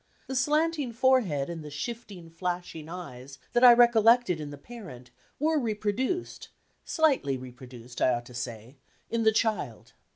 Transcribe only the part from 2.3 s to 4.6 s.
flashing eyes, that I recollected in the